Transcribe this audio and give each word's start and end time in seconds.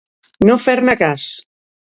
No 0.49 0.55
fer-ne 0.63 0.97
cas. 1.03 1.27